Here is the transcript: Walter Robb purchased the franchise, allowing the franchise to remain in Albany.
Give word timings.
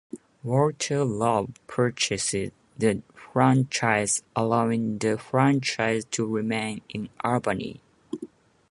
Walter 0.41 1.05
Robb 1.05 1.59
purchased 1.67 2.31
the 2.75 3.01
franchise, 3.13 4.23
allowing 4.35 4.97
the 4.97 5.19
franchise 5.19 6.05
to 6.05 6.25
remain 6.25 6.81
in 6.89 7.09
Albany. 7.23 7.81